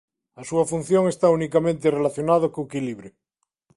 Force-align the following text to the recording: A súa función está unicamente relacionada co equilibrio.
A 0.41 0.43
súa 0.49 0.65
función 0.71 1.03
está 1.07 1.27
unicamente 1.37 1.93
relacionada 1.97 2.51
co 2.53 2.65
equilibrio. 2.67 3.13